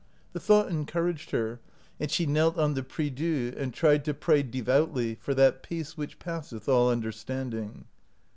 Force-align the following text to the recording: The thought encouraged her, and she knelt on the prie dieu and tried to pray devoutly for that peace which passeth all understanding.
The 0.33 0.39
thought 0.39 0.69
encouraged 0.71 1.29
her, 1.29 1.59
and 1.99 2.09
she 2.09 2.25
knelt 2.25 2.57
on 2.57 2.73
the 2.73 2.81
prie 2.81 3.09
dieu 3.11 3.53
and 3.55 3.71
tried 3.71 4.03
to 4.05 4.15
pray 4.15 4.41
devoutly 4.41 5.13
for 5.21 5.35
that 5.35 5.61
peace 5.61 5.95
which 5.95 6.17
passeth 6.17 6.67
all 6.67 6.89
understanding. 6.89 7.85